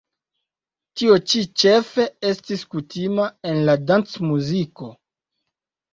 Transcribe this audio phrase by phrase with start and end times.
[1.01, 4.93] Tio ĉi ĉefe estis kutima en la dancmuziko.